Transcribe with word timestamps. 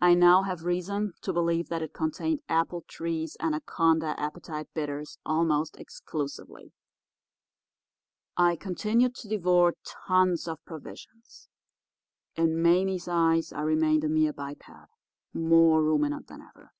I 0.00 0.14
now 0.14 0.42
have 0.42 0.64
reason 0.64 1.12
to 1.22 1.32
believe 1.32 1.68
that 1.68 1.80
it 1.80 1.92
contained 1.92 2.40
Appletree's 2.48 3.36
Anaconda 3.38 4.16
Appetite 4.18 4.66
Bitters 4.74 5.18
almost 5.24 5.76
exclusively. 5.78 6.72
I 8.36 8.56
continued 8.56 9.14
to 9.14 9.28
devour 9.28 9.74
tons 9.86 10.48
of 10.48 10.64
provisions. 10.64 11.48
In 12.34 12.60
Mame's 12.60 13.06
eyes 13.06 13.52
I 13.52 13.60
remained 13.60 14.02
a 14.02 14.08
mere 14.08 14.32
biped, 14.32 14.64
more 15.32 15.80
ruminant 15.80 16.26
than 16.26 16.42
ever. 16.42 16.72